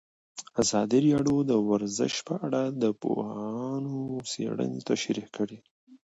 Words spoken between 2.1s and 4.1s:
په اړه د پوهانو